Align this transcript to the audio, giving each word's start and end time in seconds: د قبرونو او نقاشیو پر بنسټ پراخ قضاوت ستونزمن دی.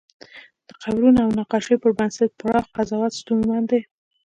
د 0.67 0.69
قبرونو 0.81 1.19
او 1.25 1.31
نقاشیو 1.39 1.81
پر 1.83 1.91
بنسټ 1.99 2.29
پراخ 2.39 2.65
قضاوت 2.75 3.11
ستونزمن 3.21 3.63
دی. 3.71 3.79